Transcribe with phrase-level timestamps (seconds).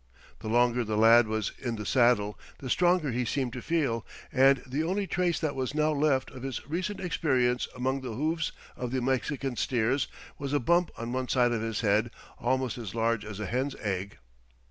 [0.39, 4.63] The longer the lad was in the saddle, the stronger he seemed to feel, and
[4.65, 8.89] the only trace that was now left of his recent experience among the hoofs of
[8.91, 10.07] the Mexican steers
[10.39, 12.09] was a bump on one side of his head
[12.39, 14.17] almost as large as a hen's egg.